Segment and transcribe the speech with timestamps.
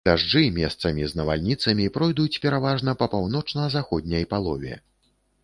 [0.07, 4.73] Дажджы, месцамі з навальніцамі, пройдуць пераважна па паўночна-заходняй палове.